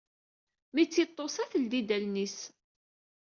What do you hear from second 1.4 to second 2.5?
teldi-d allen-is.